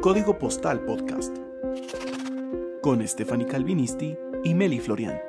[0.00, 1.36] Código Postal Podcast
[2.82, 5.20] con Stephanie Calvinisti y Meli Florian.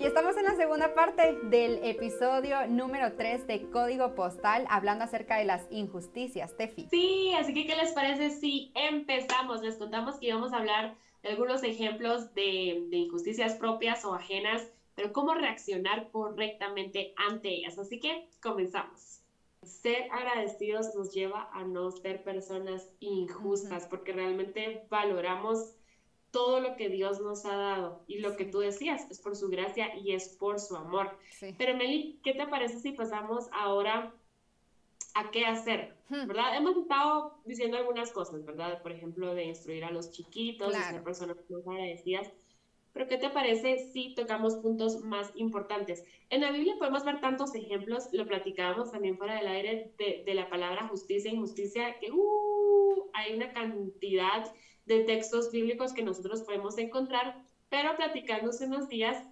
[0.00, 5.36] Y estamos en la segunda parte del episodio número 3 de Código Postal, hablando acerca
[5.36, 6.56] de las injusticias.
[6.56, 6.88] Tefi.
[6.90, 9.62] Sí, así que ¿qué les parece si empezamos?
[9.62, 14.66] Les contamos que íbamos a hablar de algunos ejemplos de, de injusticias propias o ajenas,
[14.96, 17.78] pero cómo reaccionar correctamente ante ellas.
[17.78, 19.19] Así que comenzamos
[19.62, 25.74] ser agradecidos nos lleva a no ser personas injustas, porque realmente valoramos
[26.30, 28.04] todo lo que Dios nos ha dado.
[28.06, 31.18] Y lo que tú decías, es por su gracia y es por su amor.
[31.58, 34.14] Pero Meli, ¿qué te parece si pasamos ahora
[35.14, 35.96] a qué hacer?
[36.08, 36.26] Hmm.
[36.26, 36.56] ¿Verdad?
[36.56, 38.80] Hemos estado diciendo algunas cosas, ¿verdad?
[38.82, 42.30] Por ejemplo, de instruir a los chiquitos, de ser personas más agradecidas.
[42.92, 46.04] Pero ¿qué te parece si tocamos puntos más importantes?
[46.28, 50.48] En la Biblia podemos ver tantos ejemplos, lo platicábamos también fuera del aire, de, la
[50.48, 54.52] palabra justicia e injusticia, que uh, hay una cantidad
[54.86, 59.22] de textos bíblicos que nosotros podemos encontrar, pero platicando hace unos días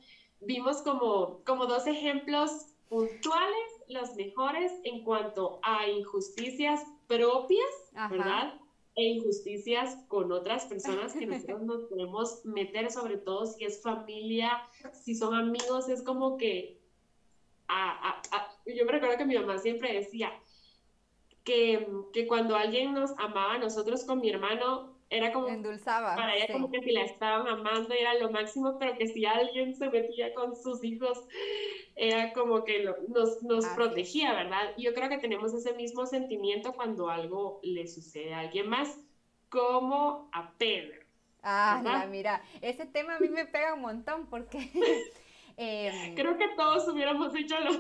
[0.41, 2.51] vimos como, como dos ejemplos
[2.89, 7.75] puntuales, los mejores en cuanto a injusticias propias,
[8.11, 8.55] ¿verdad?
[8.99, 14.61] E injusticias con otras personas que nosotros nos podemos meter, sobre todo si es familia,
[14.93, 16.81] si son amigos, es como que,
[18.67, 20.33] yo me recuerdo que mi mamá siempre decía
[21.45, 26.37] que, que cuando alguien nos amaba a nosotros con mi hermano, era como endulzaba para
[26.37, 29.89] ella como que si la estaban amando era lo máximo pero que si alguien se
[29.89, 31.25] metía con sus hijos
[31.97, 37.09] era como que nos, nos protegía verdad yo creo que tenemos ese mismo sentimiento cuando
[37.09, 38.99] algo le sucede a alguien más
[39.49, 41.03] como a Pedro
[41.43, 44.59] ah mira ese tema a mí me pega un montón porque
[45.57, 47.71] em, creo que todos hubiéramos hecho lo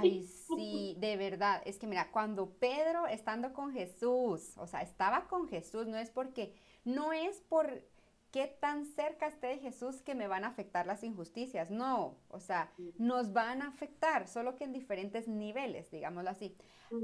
[0.00, 5.28] ay sí de verdad es que mira cuando Pedro estando con Jesús o sea estaba
[5.28, 6.54] con Jesús no es porque
[6.84, 7.82] no es por
[8.30, 11.70] qué tan cerca esté de Jesús que me van a afectar las injusticias.
[11.70, 16.56] No, o sea, nos van a afectar, solo que en diferentes niveles, digámoslo así.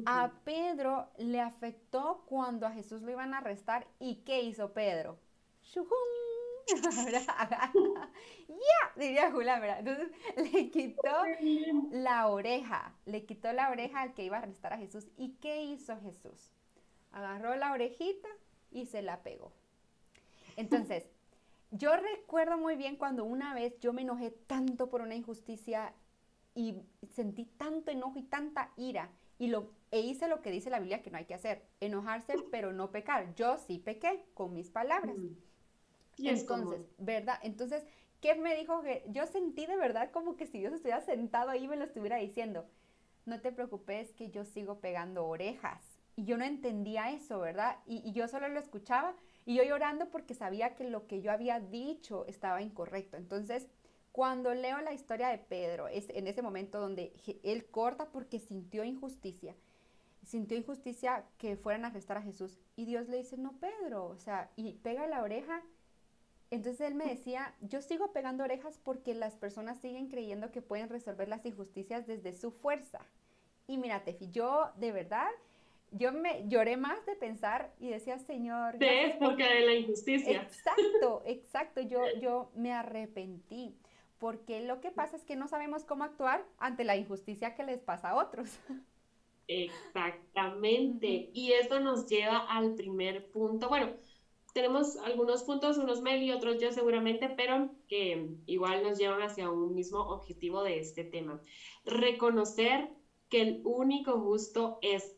[0.05, 3.87] A Pedro le afectó cuando a Jesús lo iban a arrestar.
[3.99, 5.19] ¿Y qué hizo Pedro?
[8.49, 9.79] ya, diría Julián, ¿verdad?
[9.81, 10.11] Entonces
[10.53, 11.13] le quitó
[11.91, 15.07] la oreja, le quitó la oreja al que iba a arrestar a Jesús.
[15.17, 16.53] ¿Y qué hizo Jesús?
[17.13, 18.29] Agarró la orejita
[18.71, 19.53] y se la pegó.
[20.57, 21.05] Entonces,
[21.71, 25.95] yo recuerdo muy bien cuando una vez yo me enojé tanto por una injusticia
[26.55, 30.79] y sentí tanto enojo y tanta ira y lo e hice lo que dice la
[30.79, 33.35] Biblia que no hay que hacer, enojarse pero no pecar.
[33.35, 35.17] Yo sí pequé con mis palabras.
[35.17, 35.37] Mm.
[36.19, 37.39] Y Entonces, ¿verdad?
[37.43, 37.85] Entonces,
[38.21, 38.81] ¿qué me dijo?
[38.83, 42.17] Que yo sentí de verdad como que si Dios estuviera sentado ahí me lo estuviera
[42.17, 42.67] diciendo.
[43.27, 45.83] No te preocupes que yo sigo pegando orejas.
[46.15, 47.77] Y yo no entendía eso, ¿verdad?
[47.87, 49.15] Y, y yo solo lo escuchaba
[49.47, 53.17] y yo llorando porque sabía que lo que yo había dicho estaba incorrecto.
[53.17, 53.69] Entonces,
[54.11, 57.15] cuando leo la historia de Pedro, es en ese momento donde
[57.45, 59.55] él corta porque sintió injusticia,
[60.25, 62.59] sintió injusticia que fueran a arrestar a Jesús.
[62.75, 65.63] Y Dios le dice, no, Pedro, o sea, y pega la oreja.
[66.51, 70.89] Entonces él me decía, yo sigo pegando orejas porque las personas siguen creyendo que pueden
[70.89, 72.99] resolver las injusticias desde su fuerza.
[73.69, 75.31] Y mira, Tefi, yo de verdad
[75.93, 78.79] yo me lloré más de pensar y decía, Señor.
[78.79, 80.43] De porque de la injusticia.
[80.43, 81.81] Exacto, exacto.
[81.81, 83.77] Yo, yo me arrepentí.
[84.19, 87.81] Porque lo que pasa es que no sabemos cómo actuar ante la injusticia que les
[87.81, 88.59] pasa a otros.
[89.49, 91.31] Exactamente.
[91.33, 93.69] Y esto nos lleva al primer punto.
[93.69, 93.93] Bueno,
[94.55, 99.51] tenemos algunos puntos, unos Mel y otros yo seguramente, pero que igual nos llevan hacia
[99.51, 101.41] un mismo objetivo de este tema.
[101.85, 102.89] Reconocer
[103.29, 105.16] que el único justo es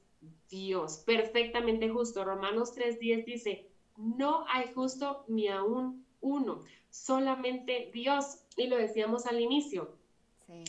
[0.48, 2.24] Dios, perfectamente justo.
[2.24, 8.38] Romanos 3:10 dice, no hay justo ni aún uno, solamente Dios.
[8.56, 9.96] Y lo decíamos al inicio.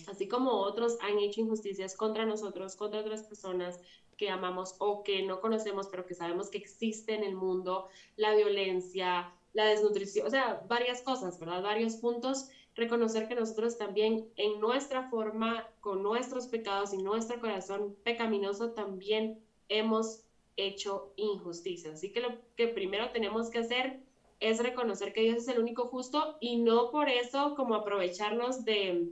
[0.07, 3.79] Así como otros han hecho injusticias contra nosotros, contra otras personas
[4.17, 7.87] que amamos o que no conocemos, pero que sabemos que existe en el mundo,
[8.17, 11.63] la violencia, la desnutrición, o sea, varias cosas, ¿verdad?
[11.63, 12.49] Varios puntos.
[12.75, 19.39] Reconocer que nosotros también en nuestra forma, con nuestros pecados y nuestro corazón pecaminoso, también
[19.67, 20.23] hemos
[20.55, 21.93] hecho injusticia.
[21.93, 23.99] Así que lo que primero tenemos que hacer
[24.39, 29.09] es reconocer que Dios es el único justo y no por eso como aprovecharnos de,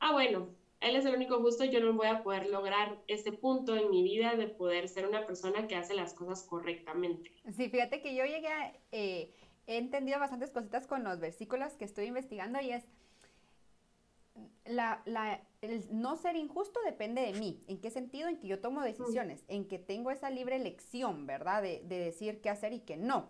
[0.00, 0.48] ah, bueno,
[0.80, 4.02] Él es el único justo, yo no voy a poder lograr ese punto en mi
[4.02, 7.32] vida de poder ser una persona que hace las cosas correctamente.
[7.56, 9.30] Sí, fíjate que yo llegué, a, eh,
[9.68, 12.84] he entendido bastantes cositas con los versículos que estoy investigando y es,
[14.64, 15.02] la,
[15.60, 17.62] el no ser injusto depende de mí.
[17.68, 18.28] ¿En qué sentido?
[18.28, 21.62] En que yo tomo decisiones, en que tengo esa libre elección, ¿verdad?
[21.62, 23.28] De, decir qué hacer y qué no.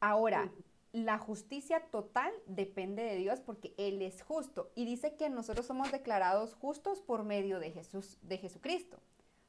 [0.00, 0.52] Ahora,
[0.92, 5.90] la justicia total depende de Dios porque Él es justo y dice que nosotros somos
[5.90, 8.98] declarados justos por medio de Jesús, de Jesucristo.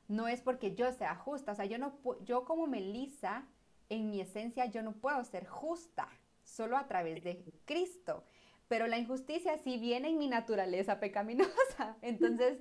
[0.07, 3.45] No es porque yo sea justa, o sea, yo no yo como Melissa
[3.89, 6.07] en mi esencia yo no puedo ser justa,
[6.43, 8.23] solo a través de Cristo.
[8.67, 11.97] Pero la injusticia sí viene en mi naturaleza pecaminosa.
[12.01, 12.59] Entonces,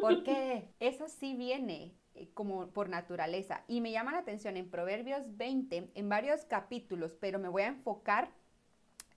[0.00, 0.74] ¿por qué?
[0.80, 3.64] Eso sí viene eh, como por naturaleza.
[3.68, 7.68] Y me llama la atención en Proverbios 20, en varios capítulos, pero me voy a
[7.68, 8.30] enfocar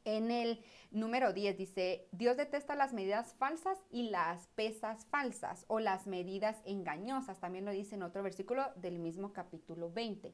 [0.06, 1.58] en el número 10.
[1.58, 7.40] Dice, Dios detesta las medidas falsas y las pesas falsas o las medidas engañosas.
[7.40, 10.34] También lo dice en otro versículo del mismo capítulo 20.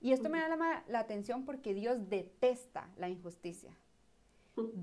[0.00, 3.76] Y esto me da la, atención porque Dios detesta la injusticia.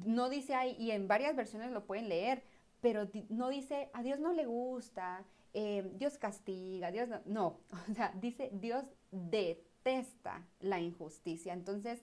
[0.06, 2.44] No dice ahí, y en varias versiones lo pueden leer,
[2.82, 7.60] pero no dice, a Dios no le gusta, eh, Dios castiga, Dios no, no,
[7.92, 11.54] o sea, dice Dios detesta la injusticia.
[11.54, 12.02] Entonces,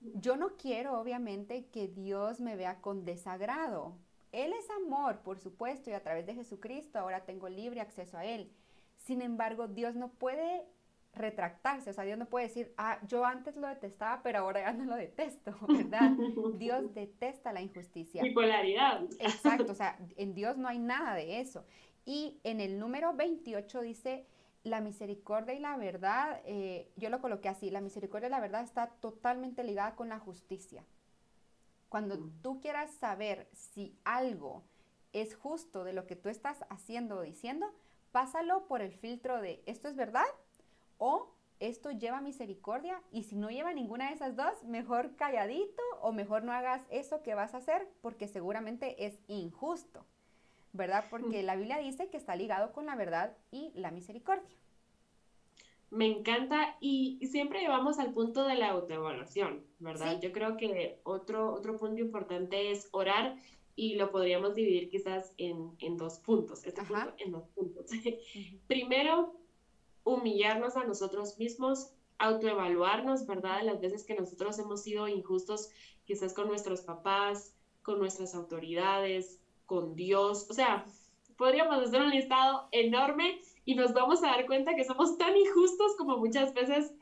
[0.00, 3.96] yo no quiero, obviamente, que Dios me vea con desagrado.
[4.32, 8.24] Él es amor, por supuesto, y a través de Jesucristo ahora tengo libre acceso a
[8.24, 8.50] Él.
[8.96, 10.66] Sin embargo, Dios no puede
[11.12, 14.72] retractarse, o sea, Dios no puede decir, ah, yo antes lo detestaba, pero ahora ya
[14.72, 16.12] no lo detesto, ¿verdad?
[16.54, 18.22] Dios detesta la injusticia.
[18.22, 19.02] Bipolaridad.
[19.18, 21.64] Exacto, o sea, en Dios no hay nada de eso.
[22.04, 24.26] Y en el número 28 dice,
[24.62, 28.62] la misericordia y la verdad, eh, yo lo coloqué así, la misericordia y la verdad
[28.62, 30.84] está totalmente ligada con la justicia.
[31.88, 32.42] Cuando mm.
[32.42, 34.64] tú quieras saber si algo
[35.12, 37.66] es justo de lo que tú estás haciendo o diciendo,
[38.12, 40.26] pásalo por el filtro de esto es verdad
[41.00, 46.12] o esto lleva misericordia y si no lleva ninguna de esas dos, mejor calladito o
[46.12, 50.06] mejor no hagas eso que vas a hacer porque seguramente es injusto.
[50.72, 51.06] ¿verdad?
[51.10, 54.56] Porque la Biblia dice que está ligado con la verdad y la misericordia.
[55.90, 60.20] Me encanta y, siempre llevamos al punto de la autoevaluación, ¿verdad?
[60.20, 63.36] Yo creo que otro, otro punto importante es orar
[63.74, 67.86] y lo podríamos dividir quizás en, dos puntos, este punto en dos puntos.
[68.68, 69.34] Primero,
[70.04, 73.62] humillarnos a nosotros mismos, autoevaluarnos, ¿verdad?
[73.62, 75.70] Las veces que nosotros hemos sido injustos
[76.04, 80.46] quizás con nuestros papás, con nuestras autoridades, con Dios.
[80.50, 80.86] O sea,
[81.36, 85.96] podríamos hacer un listado enorme y nos vamos a dar cuenta que somos tan injustos
[85.96, 86.92] como muchas veces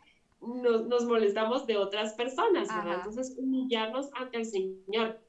[0.41, 2.97] nos, molestamos de otras personas, ¿verdad?
[2.99, 5.21] Entonces, humillarnos ante el Señor.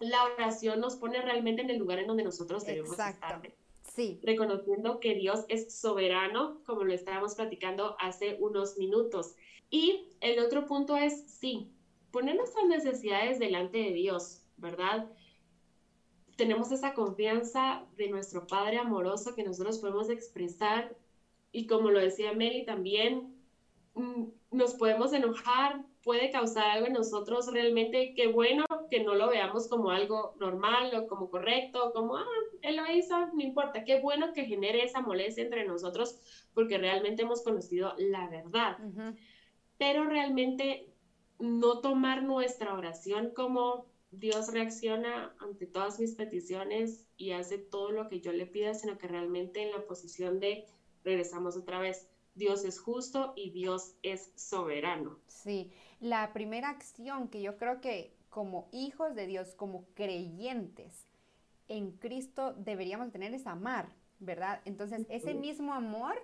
[0.00, 3.40] La oración nos pone realmente en el lugar en donde nosotros debemos estar.
[3.96, 4.20] Sí.
[4.22, 9.34] Reconociendo que Dios es soberano, como lo estábamos platicando hace unos minutos.
[9.70, 11.72] Y el otro punto es, sí,
[12.12, 15.10] poner nuestras necesidades delante de Dios, ¿verdad?
[16.36, 20.94] tenemos esa confianza de nuestro Padre amoroso que nosotros podemos expresar
[21.50, 23.34] y como lo decía Meli también,
[23.94, 24.24] mm,
[24.56, 29.68] nos podemos enojar, puede causar algo en nosotros realmente, qué bueno que no lo veamos
[29.68, 32.24] como algo normal o como correcto, como, ah,
[32.62, 36.18] él lo hizo, no importa, qué bueno que genere esa molestia entre nosotros
[36.54, 38.78] porque realmente hemos conocido la verdad.
[39.78, 40.92] Pero realmente
[41.38, 48.08] no tomar nuestra oración como Dios reacciona ante todas mis peticiones y hace todo lo
[48.08, 50.64] que yo le pida, sino que realmente en la posición de
[51.04, 52.08] regresamos otra vez.
[52.36, 55.18] Dios es justo y Dios es soberano.
[55.26, 61.06] Sí, la primera acción que yo creo que como hijos de Dios, como creyentes
[61.68, 63.88] en Cristo deberíamos tener es amar,
[64.20, 64.60] ¿verdad?
[64.64, 66.16] Entonces, ese mismo amor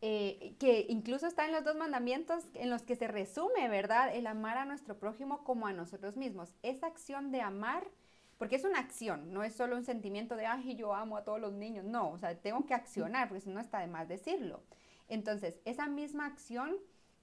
[0.00, 4.14] eh, que incluso está en los dos mandamientos en los que se resume, ¿verdad?
[4.14, 6.54] El amar a nuestro prójimo como a nosotros mismos.
[6.62, 7.86] Esa acción de amar,
[8.36, 11.40] porque es una acción, no es solo un sentimiento de, ay, yo amo a todos
[11.40, 14.62] los niños, no, o sea, tengo que accionar, porque si no está de más decirlo.
[15.08, 16.76] Entonces, esa misma acción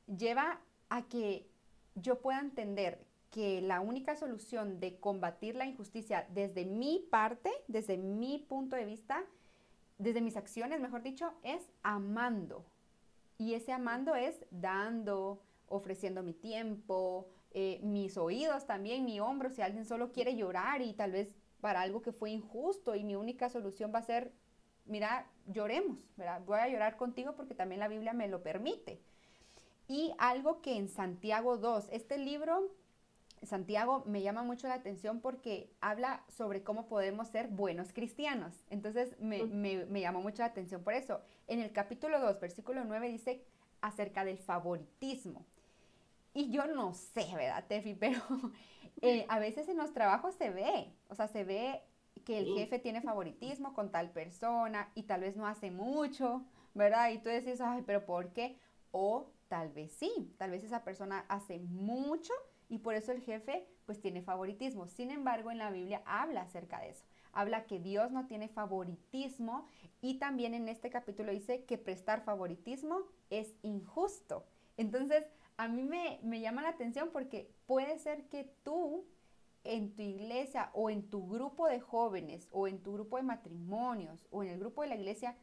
[0.07, 1.49] lleva a que
[1.95, 7.97] yo pueda entender que la única solución de combatir la injusticia desde mi parte, desde
[7.97, 9.23] mi punto de vista,
[9.97, 12.65] desde mis acciones, mejor dicho, es amando.
[13.37, 19.61] Y ese amando es dando, ofreciendo mi tiempo, eh, mis oídos también, mi hombro, si
[19.61, 23.49] alguien solo quiere llorar y tal vez para algo que fue injusto y mi única
[23.49, 24.33] solución va a ser,
[24.85, 26.41] mira, lloremos, ¿verdad?
[26.45, 29.01] Voy a llorar contigo porque también la Biblia me lo permite.
[29.87, 32.71] Y algo que en Santiago 2, este libro,
[33.43, 38.53] Santiago me llama mucho la atención porque habla sobre cómo podemos ser buenos cristianos.
[38.69, 41.21] Entonces me, me, me llamó mucho la atención por eso.
[41.47, 43.43] En el capítulo 2, versículo 9 dice
[43.81, 45.45] acerca del favoritismo.
[46.33, 47.93] Y yo no sé, ¿verdad, Tefi?
[47.99, 48.21] Pero
[49.01, 51.81] eh, a veces en los trabajos se ve, o sea, se ve
[52.31, 57.09] que el jefe tiene favoritismo con tal persona y tal vez no hace mucho, ¿verdad?
[57.09, 58.57] Y tú decís, ay, pero ¿por qué?
[58.91, 62.31] O tal vez sí, tal vez esa persona hace mucho
[62.69, 64.87] y por eso el jefe pues tiene favoritismo.
[64.87, 67.03] Sin embargo, en la Biblia habla acerca de eso.
[67.33, 69.67] Habla que Dios no tiene favoritismo
[69.99, 74.45] y también en este capítulo dice que prestar favoritismo es injusto.
[74.77, 75.25] Entonces,
[75.57, 79.05] a mí me, me llama la atención porque puede ser que tú
[79.63, 84.27] en tu iglesia o en tu grupo de jóvenes o en tu grupo de matrimonios
[84.31, 85.35] o en el grupo de la iglesia,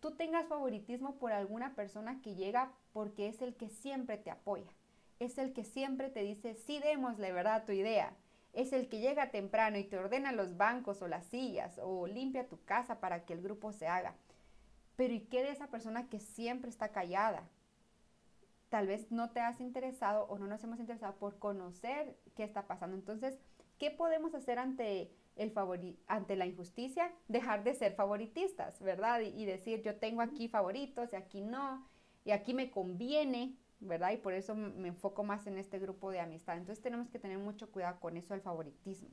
[0.00, 4.72] tú tengas favoritismo por alguna persona que llega porque es el que siempre te apoya,
[5.18, 8.16] es el que siempre te dice, sí, démosle verdad tu idea,
[8.52, 12.48] es el que llega temprano y te ordena los bancos o las sillas o limpia
[12.48, 14.14] tu casa para que el grupo se haga.
[14.96, 17.48] Pero ¿y qué de esa persona que siempre está callada?
[18.68, 22.66] Tal vez no te has interesado o no nos hemos interesado por conocer qué está
[22.66, 22.96] pasando.
[22.96, 23.38] Entonces,
[23.80, 25.52] ¿qué podemos hacer ante, el
[26.06, 27.12] ante la injusticia?
[27.26, 29.22] Dejar de ser favoritistas, ¿verdad?
[29.22, 31.88] y decir, yo tengo aquí favoritos y aquí no,
[32.24, 34.12] y aquí me conviene, ¿verdad?
[34.12, 36.58] Y por eso me enfoco más en este grupo de amistad.
[36.58, 39.08] Entonces tenemos que tener mucho cuidado con eso del favoritismo.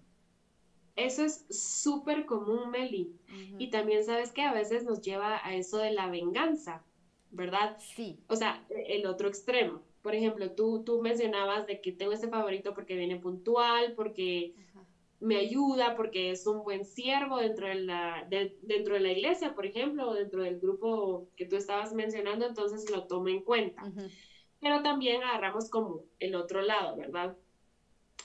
[0.98, 3.16] Eso es súper común, Meli.
[3.60, 6.84] Y también sabes que a veces nos lleva a eso de la venganza,
[7.30, 7.78] ¿verdad?
[7.80, 8.20] Sí.
[8.28, 9.84] O sea, el otro extremo.
[10.08, 14.54] Por ejemplo, tú, tú mencionabas de que tengo este favorito porque viene puntual, porque
[15.20, 18.26] me ayuda, porque es un buen siervo dentro de, la,
[18.62, 22.90] dentro de la iglesia, por ejemplo, o dentro del grupo que tú estabas mencionando, entonces
[22.90, 23.84] lo tomo en cuenta.
[24.62, 27.36] Pero también agarramos como el otro lado, ¿verdad?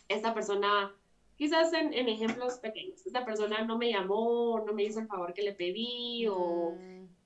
[0.07, 0.95] Esta persona,
[1.35, 5.43] quizás en, ejemplos pequeños, esta persona no me llamó, no me hizo el favor que
[5.43, 6.77] le pedí o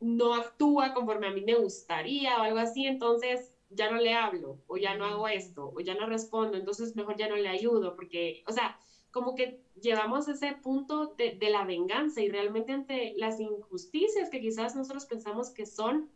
[0.01, 4.59] no actúa conforme a mí me gustaría o algo así, entonces ya no le hablo
[4.67, 7.95] o ya no hago esto o ya no respondo, entonces mejor ya no le ayudo
[7.95, 8.79] porque, o sea,
[9.11, 14.41] como que llevamos ese punto de, de la venganza y realmente ante las injusticias que
[14.41, 16.11] quizás nosotros pensamos que son,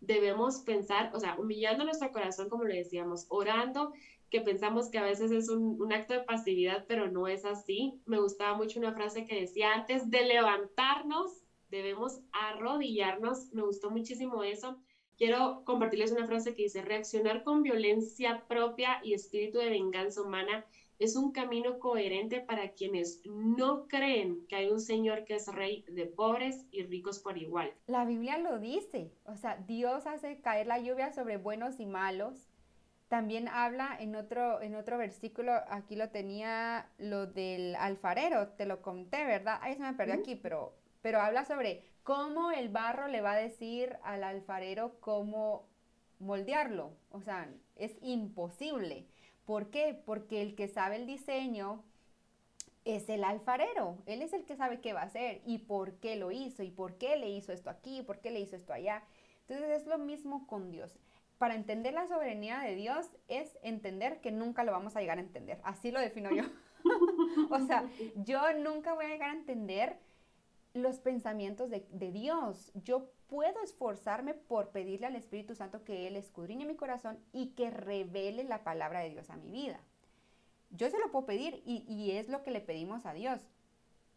[0.00, 3.92] debemos pensar, o sea, humillando nuestro corazón, como le decíamos, orando,
[4.32, 8.00] que pensamos que a veces es un, acto de pasividad, pero no es así.
[8.06, 13.52] Me gustaba mucho una frase que decía, antes de levantarnos, debemos arrodillarnos.
[13.52, 14.78] Me gustó muchísimo eso.
[15.22, 20.66] Quiero compartirles una frase que dice, reaccionar con violencia propia y espíritu de venganza humana
[20.98, 25.84] es un camino coherente para quienes no creen que hay un Señor que es rey
[25.86, 27.72] de pobres y ricos por igual.
[27.86, 32.48] La Biblia lo dice, o sea, Dios hace caer la lluvia sobre buenos y malos.
[33.06, 38.82] También habla en otro, en otro versículo, aquí lo tenía lo del alfarero, te lo
[38.82, 39.60] conté, ¿verdad?
[39.62, 43.36] Ahí se me perdió aquí, pero, pero habla sobre cómo el barro le va a
[43.36, 45.68] decir al alfarero cómo
[46.18, 46.92] moldearlo.
[47.10, 49.06] O sea, es imposible.
[49.44, 50.00] ¿Por qué?
[50.04, 51.82] Porque el que sabe el diseño
[52.84, 53.98] es el alfarero.
[54.06, 56.70] Él es el que sabe qué va a hacer y por qué lo hizo y
[56.70, 59.02] por qué le hizo esto aquí, por qué le hizo esto allá.
[59.42, 60.98] Entonces es lo mismo con Dios.
[61.38, 65.22] Para entender la soberanía de Dios es entender que nunca lo vamos a llegar a
[65.22, 65.60] entender.
[65.64, 66.44] Así lo defino yo.
[67.50, 69.98] o sea, yo nunca voy a llegar a entender
[70.74, 72.72] los pensamientos de, de Dios.
[72.74, 77.70] Yo puedo esforzarme por pedirle al Espíritu Santo que Él escudriñe mi corazón y que
[77.70, 79.80] revele la palabra de Dios a mi vida.
[80.72, 83.40] Yo se lo puedo pedir y, es lo que le pedimos a Dios.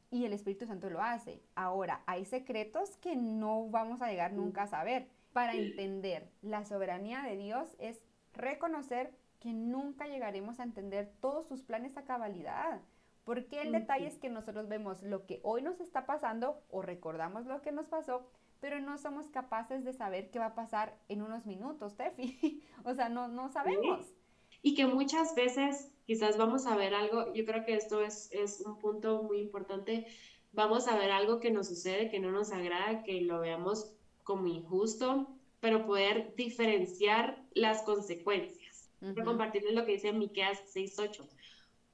[0.10, 1.42] Y el Espíritu Santo lo hace.
[1.56, 5.08] Ahora, hay secretos que no vamos a llegar nunca a saber.
[5.34, 8.00] Para entender la soberanía de Dios es
[8.34, 12.80] reconocer que nunca llegaremos a entender todos sus planes a cabalidad.
[13.25, 17.48] Porque el detalle es que nosotros vemos lo que hoy nos está pasando o recordamos
[17.48, 18.29] lo que nos pasó,
[18.62, 22.62] pero no somos capaces de saber qué va a pasar en unos minutos, Tefi.
[22.86, 24.13] o sea, no, no sabemos.
[24.62, 28.62] Y que muchas veces quizás vamos a ver algo, yo creo que esto es, es
[28.62, 30.05] un punto muy importante,
[30.53, 33.91] vamos a ver algo que nos sucede, que no nos agrada, que lo veamos
[34.24, 35.27] como injusto,
[35.60, 38.91] pero poder diferenciar las consecuencias.
[39.00, 41.27] Quiero compartirles lo que dice Miqueas 6.8.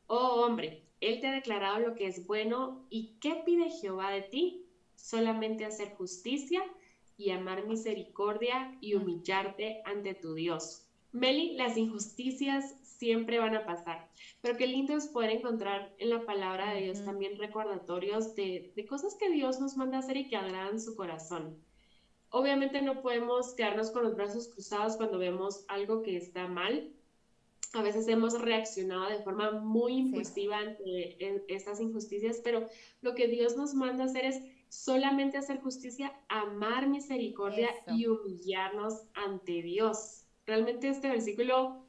[0.07, 4.21] Oh hombre, él te ha declarado lo que es bueno y qué pide Jehová de
[4.21, 4.65] ti,
[4.95, 6.63] solamente hacer justicia
[7.17, 10.87] y amar misericordia y humillarte ante tu Dios.
[11.11, 14.07] Meli, las injusticias siempre van a pasar,
[14.41, 18.85] pero qué lindo es poder encontrar en la palabra de Dios también recordatorios de, de
[18.85, 21.57] cosas que Dios nos manda hacer y que agradan su corazón.
[22.29, 26.93] Obviamente no podemos quedarnos con los brazos cruzados cuando vemos algo que está mal.
[27.73, 32.67] A veces hemos reaccionado de forma muy impulsiva ante estas injusticias, pero
[33.01, 39.61] lo que Dios nos manda hacer es solamente hacer justicia, amar misericordia y humillarnos ante
[39.61, 40.25] Dios.
[40.45, 41.85] Realmente este versículo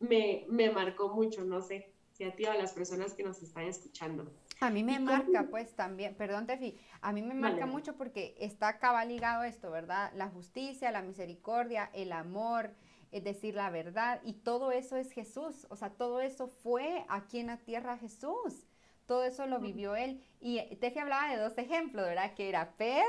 [0.00, 3.42] me, me marcó mucho, no sé si a ti o a las personas que nos
[3.42, 4.30] están escuchando.
[4.60, 8.68] A mí me marca, pues también, perdón, Tefi, a mí me marca mucho porque está
[8.68, 10.12] acá ligado esto, ¿verdad?
[10.14, 12.70] La justicia, la misericordia, el amor,
[13.12, 17.38] es decir, la verdad, y todo eso es Jesús, o sea, todo eso fue aquí
[17.38, 18.66] en la tierra Jesús,
[19.06, 20.22] todo eso lo vivió él.
[20.40, 22.34] Y Tefi hablaba de dos ejemplos, ¿verdad?
[22.34, 23.04] Que era Pedro.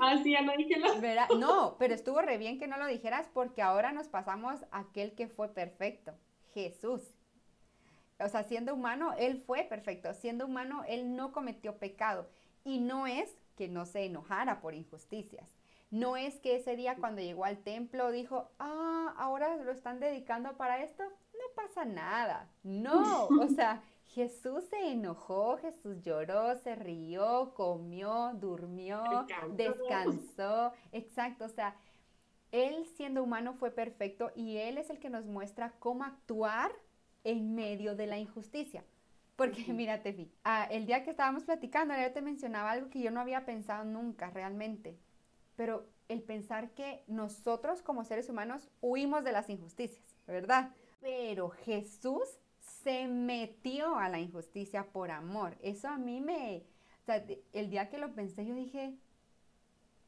[0.00, 1.28] Ah, sí, ya no dije ¿verdad?
[1.38, 5.14] No, pero estuvo re bien que no lo dijeras porque ahora nos pasamos a aquel
[5.14, 6.14] que fue perfecto,
[6.52, 7.18] Jesús
[8.20, 10.12] o sea, siendo humano, él fue perfecto.
[10.12, 12.28] Siendo humano, él no cometió pecado.
[12.64, 15.57] Y no es que no se enojara por injusticias.
[15.90, 20.56] No es que ese día cuando llegó al templo dijo, ah, ahora lo están dedicando
[20.56, 21.02] para esto.
[21.02, 22.50] No pasa nada.
[22.62, 30.72] No, o sea, Jesús se enojó, Jesús lloró, se rió, comió, durmió, descansó.
[30.92, 31.76] Exacto, o sea,
[32.52, 36.72] él siendo humano fue perfecto y él es el que nos muestra cómo actuar
[37.24, 38.84] en medio de la injusticia.
[39.36, 43.10] Porque mira, Tefi, ah, el día que estábamos platicando, yo te mencionaba algo que yo
[43.10, 44.98] no había pensado nunca realmente,
[45.58, 50.72] pero el pensar que nosotros como seres humanos huimos de las injusticias, ¿verdad?
[51.00, 52.28] Pero Jesús
[52.60, 55.58] se metió a la injusticia por amor.
[55.60, 56.64] Eso a mí me,
[57.02, 58.96] o sea, el día que lo pensé yo dije,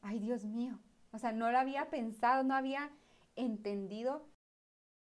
[0.01, 0.79] ay Dios mío,
[1.11, 2.89] o sea, no lo había pensado, no había
[3.35, 4.25] entendido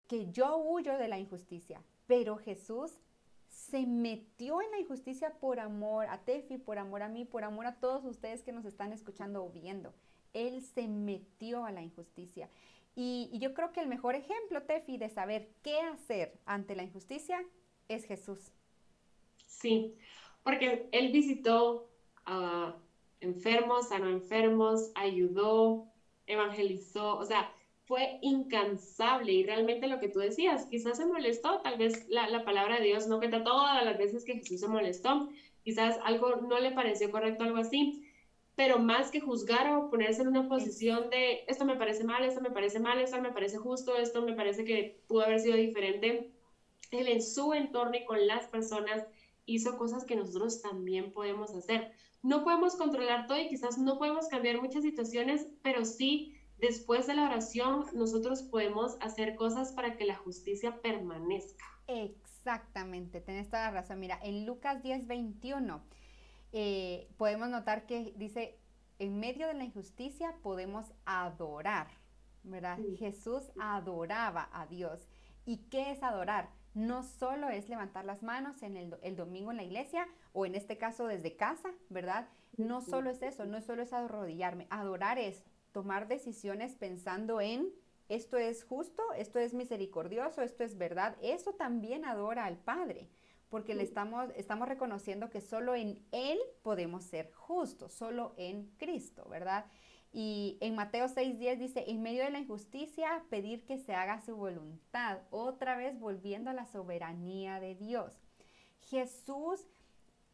[0.07, 2.99] que yo huyo de la injusticia, pero Jesús
[3.47, 7.67] se metió en la injusticia por amor a Tefi, por amor a mí, por amor
[7.67, 9.93] a todos ustedes que nos están escuchando o viendo.
[10.33, 12.49] Él se metió a la injusticia.
[12.97, 17.45] Y, yo creo que el mejor ejemplo, Tefi, de saber qué hacer ante la injusticia
[17.89, 18.53] es Jesús.
[19.47, 19.95] Sí,
[20.43, 21.89] porque Él visitó
[22.27, 22.77] a
[23.21, 25.87] enfermos, a no enfermos, ayudó,
[26.27, 27.53] evangelizó, o sea,
[27.91, 32.79] fue incansable y realmente lo que tú decías, quizás se molestó, tal vez la, palabra
[32.79, 35.29] de Dios no cuenta todas las veces que Jesús se molestó,
[35.65, 38.07] quizás algo no le pareció correcto, algo así,
[38.61, 42.43] pero más que juzgar o ponerse en una posición de esto me parece mal, esto
[42.43, 46.31] me parece mal, esto me parece justo, esto me parece que pudo haber sido diferente,
[46.91, 49.07] él en su entorno y con las personas
[49.47, 51.93] hizo cosas que nosotros también podemos hacer.
[52.23, 57.15] No podemos controlar todo y quizás no podemos cambiar muchas situaciones, pero sí después de
[57.15, 61.65] la oración nosotros podemos hacer cosas para que la justicia permanezca.
[61.87, 64.01] Exactamente, tenés toda la razón.
[64.01, 65.83] Mira, en Lucas 10, 21
[66.53, 68.59] eh, podemos notar que dice,
[68.99, 71.89] en medio de la injusticia podemos adorar,
[72.43, 72.79] ¿verdad?
[72.99, 75.09] Jesús adoraba a Dios.
[75.47, 76.51] ¿Y qué es adorar?
[76.75, 80.55] No solo es levantar las manos en el, el domingo en la iglesia o en
[80.55, 82.29] este caso desde casa, ¿verdad?
[82.57, 84.67] No solo es eso, no solo es arrodillarme.
[84.71, 87.73] Adorar es tomar decisiones pensando en
[88.11, 91.17] esto es justo, esto es misericordioso, esto es verdad.
[91.23, 93.09] Eso también adora al Padre,
[93.51, 99.27] porque le estamos, estamos reconociendo que solo en Él podemos ser justos, solo en Cristo,
[99.29, 99.67] ¿verdad?
[100.13, 104.37] Y en Mateo 6:10 dice, en medio de la injusticia, pedir que se haga su
[104.37, 108.19] voluntad, otra vez volviendo a la soberanía de Dios.
[108.89, 109.67] Jesús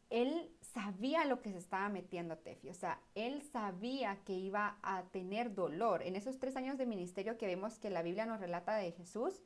[0.09, 5.03] él sabía lo que se estaba metiendo Tefi, o sea, él sabía que iba a
[5.11, 6.01] tener dolor.
[6.03, 9.41] En esos tres años de ministerio que vemos que la Biblia nos relata de Jesús,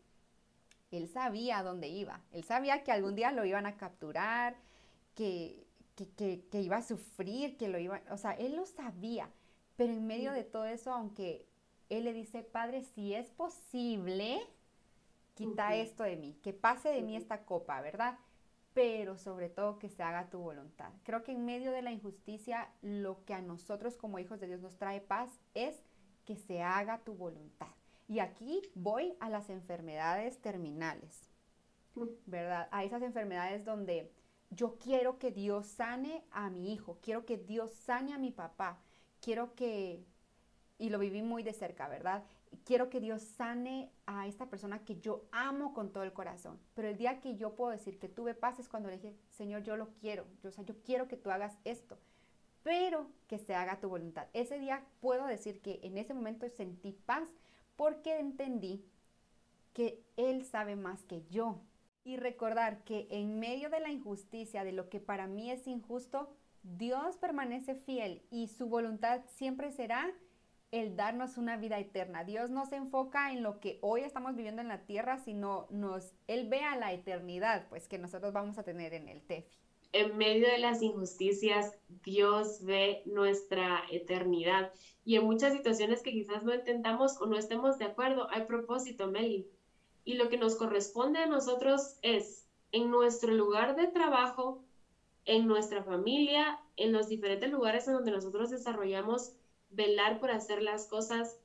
[0.97, 4.55] él sabía dónde iba, él sabía que algún día lo iban a capturar,
[5.15, 9.29] que, que, que, iba a sufrir, que lo iba, o sea, él lo sabía,
[9.75, 11.45] pero en medio de todo eso, aunque
[11.89, 14.39] él le dice, Padre, si es posible,
[15.33, 18.17] quita esto de mí, que pase de mí esta copa, ¿verdad?
[18.73, 20.91] pero sobre todo que se haga tu voluntad.
[21.03, 24.61] Creo que en medio de la injusticia lo que a nosotros como hijos de Dios
[24.61, 25.83] nos trae paz es
[26.25, 27.67] que se haga tu voluntad.
[28.11, 31.29] Y aquí voy a las enfermedades terminales,
[32.25, 32.67] ¿verdad?
[32.69, 34.11] A esas enfermedades donde
[34.49, 38.79] yo quiero que Dios sane a mi hijo, quiero que Dios sane a mi papá,
[39.21, 40.03] quiero que,
[40.77, 42.25] y lo viví muy de cerca, ¿verdad?
[42.65, 46.59] quiero que Dios sane a esta persona que yo amo con todo el corazón.
[46.73, 49.63] Pero el día que yo puedo decir que tuve paz es cuando le dije, Señor,
[49.63, 50.25] yo lo quiero.
[50.43, 51.97] Yo, o sea, yo quiero que tú hagas esto,
[52.61, 54.27] pero que se haga tu voluntad.
[54.33, 57.29] Ese día puedo decir que en ese momento sentí paz
[57.81, 58.85] porque entendí
[59.73, 61.63] que Él sabe más que yo.
[62.03, 66.31] Y recordar que en medio de la injusticia, de lo que para mí es injusto,
[66.61, 70.13] Dios permanece fiel y su voluntad siempre será
[70.69, 72.23] el darnos una vida eterna.
[72.23, 76.13] Dios no se enfoca en lo que hoy estamos viviendo en la tierra, sino nos,
[76.27, 79.57] Él ve a la eternidad, pues que nosotros vamos a tener en el TEFI.
[79.93, 81.73] En medio de las injusticias,
[82.03, 84.71] Dios ve nuestra eternidad.
[85.03, 89.07] Y en muchas situaciones que quizás no entendamos o no estemos de acuerdo, hay propósito,
[89.07, 89.47] Meli.
[90.05, 94.63] Y lo que nos corresponde a nosotros es, en nuestro lugar de trabajo,
[95.25, 99.33] en nuestra familia, en los diferentes lugares en donde nosotros desarrollamos,
[99.69, 101.37] velar por hacer las cosas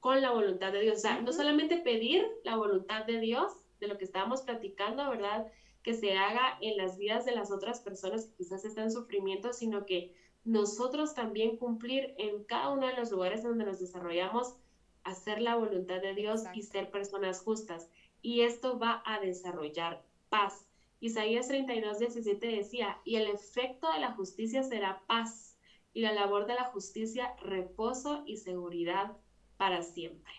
[0.00, 0.98] con la voluntad de Dios.
[0.98, 5.46] O sea, no solamente pedir la voluntad de Dios, de lo que estábamos platicando, ¿verdad?
[5.84, 9.52] Que se haga en las vidas de las otras personas que quizás están en sufrimiento,
[9.52, 14.56] sino que nosotros también cumplir en cada uno de los lugares donde nos desarrollamos,
[15.04, 17.88] hacer la voluntad de Dios y ser personas justas.
[18.20, 20.66] Y esto va a desarrollar paz.
[21.00, 25.54] Isaías 32, 17 decía, y el efecto de la justicia será paz,
[25.94, 29.16] y la labor de la justicia reposo y seguridad
[29.56, 30.32] para siempre.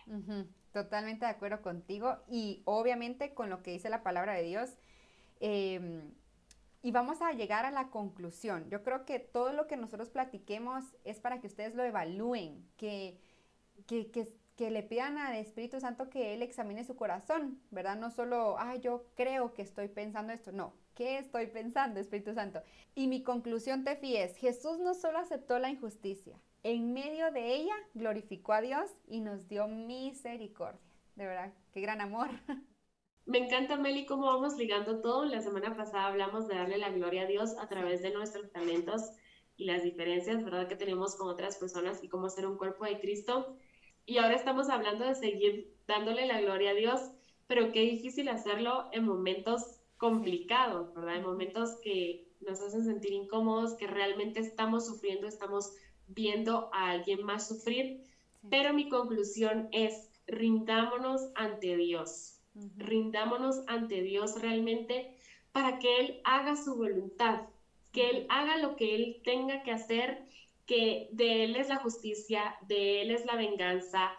[0.72, 4.76] Totalmente de acuerdo contigo y obviamente con lo que dice la palabra de Dios.
[5.40, 6.14] Em,
[6.82, 8.68] y vamos a llegar a la conclusión.
[8.70, 13.18] Yo creo que todo lo que nosotros platiquemos es para que ustedes lo evalúen, que,
[13.86, 14.10] que,
[14.56, 17.96] que, le pidan al Espíritu Santo que Él examine su corazón, ¿verdad?
[17.96, 22.62] No solo, ah, yo creo que estoy pensando esto, no, ¿qué estoy pensando, Espíritu Santo?
[22.94, 27.74] Y mi conclusión, Tefi, es, Jesús no solo aceptó la injusticia, en medio de ella
[27.94, 30.80] glorificó a Dios y nos dio misericordia.
[31.16, 32.28] De verdad, qué gran amor.
[33.26, 35.24] Me encanta, Meli, cómo vamos ligando todo.
[35.24, 39.02] La semana pasada hablamos de darle la gloria a Dios a través de nuestros talentos
[39.56, 43.00] y las diferencias, ¿verdad?, que tenemos con otras personas y cómo ser un cuerpo de
[43.00, 43.56] Cristo.
[44.04, 47.00] Y ahora estamos hablando de seguir dándole la gloria a Dios,
[47.48, 51.16] pero qué difícil hacerlo en momentos complicados, ¿verdad?
[51.16, 55.72] En momentos que nos hacen sentir incómodos, que realmente estamos sufriendo, estamos
[56.06, 58.04] viendo a alguien más sufrir.
[58.48, 62.35] Pero mi conclusión es, rindámonos ante Dios,
[62.76, 65.16] rindámonos ante Dios realmente
[65.52, 67.42] para que Él haga su voluntad,
[67.92, 70.26] que Él haga lo que Él tenga que hacer
[70.66, 74.10] que de Él es la justicia, de Él es la venganza.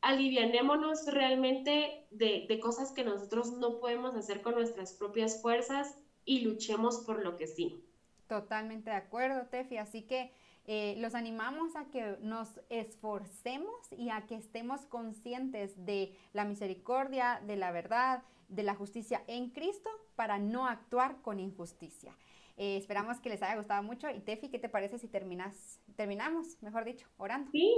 [0.00, 6.40] Alivianémonos realmente de, de cosas que nosotros no podemos hacer con nuestras propias fuerzas y
[6.40, 7.82] luchemos por lo que sí.
[8.28, 9.76] Totalmente de acuerdo, Tefi.
[9.76, 10.32] Así que
[10.68, 17.40] eh, los animamos a que nos esforcemos y a que estemos conscientes de la misericordia,
[17.46, 22.16] de la verdad, de la justicia en Cristo para no actuar con injusticia.
[22.56, 24.10] Eh, esperamos que les haya gustado mucho.
[24.10, 27.50] Y Tefi, ¿qué te parece si terminas, terminamos, mejor dicho, orando?
[27.52, 27.72] Sí,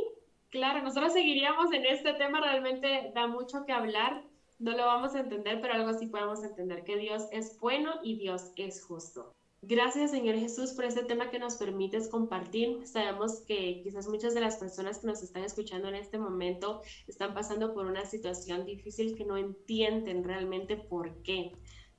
[0.51, 4.22] claro, nosotros seguiríamos en este tema, realmente da mucho que hablar.
[4.59, 8.18] No lo vamos a entender, pero algo sí podemos entender, que Dios es bueno y
[8.18, 9.35] Dios es justo.
[9.62, 12.86] Gracias, Señor Jesús, por este tema que nos permites compartir.
[12.86, 17.34] Sabemos que quizás muchas de las personas que nos están escuchando en este momento están
[17.34, 21.52] pasando por una situación difícil que no entienden realmente por qué,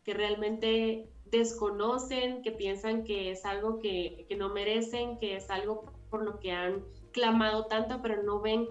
[0.06, 6.24] que realmente desconocen, que piensan que es algo que, no merecen, que es algo por
[6.24, 8.68] lo que han clamado tanto, pero no ven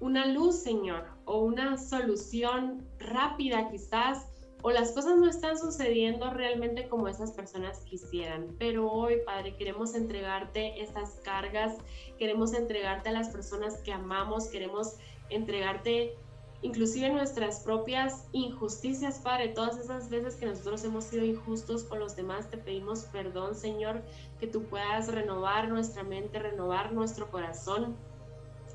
[0.00, 4.26] una luz, Señor, o una solución rápida quizás,
[4.66, 8.56] o las cosas no están sucediendo realmente como esas personas quisieran.
[8.58, 11.76] Pero hoy, Padre, queremos entregarte estas cargas,
[12.18, 14.96] queremos entregarte a las personas que amamos, queremos
[15.28, 16.16] entregarte
[16.62, 22.16] inclusive nuestras propias injusticias, Padre, todas esas veces que nosotros hemos sido injustos con los
[22.16, 24.00] demás, te pedimos perdón, Señor,
[24.40, 27.98] que tú puedas renovar nuestra mente, renovar nuestro corazón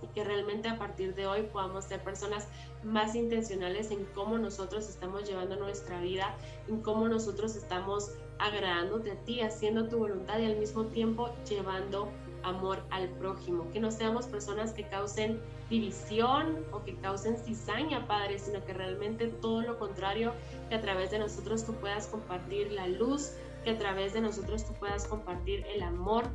[0.01, 2.47] y que realmente a partir de hoy podamos ser personas
[2.83, 6.35] más intencionales en cómo nosotros estamos llevando nuestra vida,
[6.67, 12.09] en cómo nosotros estamos agradándote a ti, haciendo tu voluntad y al mismo tiempo llevando
[12.43, 18.39] amor al prójimo, que no seamos personas que causen división o que causen cizaña, Padre,
[18.39, 20.33] sino que realmente todo lo contrario,
[20.69, 23.33] que a través de nosotros tú puedas compartir la luz,
[23.63, 26.25] que a través de nosotros tú puedas compartir el amor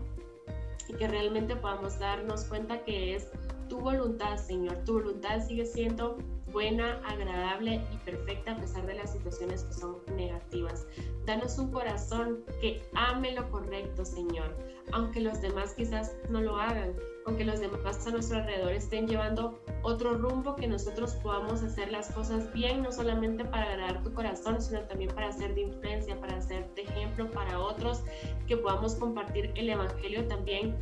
[0.88, 3.30] y que realmente podamos darnos cuenta que es
[3.68, 4.76] tu voluntad, Señor.
[4.84, 6.18] Tu voluntad sigue siendo
[6.52, 10.86] buena, agradable y perfecta a pesar de las situaciones que son negativas.
[11.26, 14.56] Danos un corazón que ame lo correcto, Señor,
[14.92, 16.94] aunque los demás quizás no lo hagan,
[17.26, 22.10] aunque los demás a nuestro alrededor estén llevando otro rumbo, que nosotros podamos hacer las
[22.12, 26.40] cosas bien, no solamente para agradar tu corazón, sino también para ser de influencia, para
[26.40, 28.02] ser de ejemplo para otros,
[28.46, 30.76] que podamos compartir el Evangelio también,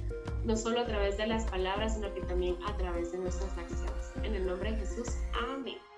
[0.44, 4.12] no solo a través de las palabras, sino que también a través de nuestras acciones.
[4.22, 5.08] En el nombre de Jesús,
[5.52, 5.91] amén.